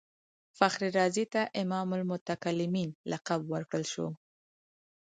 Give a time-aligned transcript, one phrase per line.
[0.57, 4.07] فخر رازي ته امام المتکلمین لقب ورکړل شو.